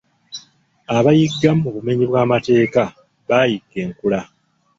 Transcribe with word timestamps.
Abayigga 0.97 1.49
mu 1.61 1.69
bumenyi 1.75 2.03
bw'amateeka 2.09 2.81
baayigga 3.27 3.77
enkula. 3.85 4.19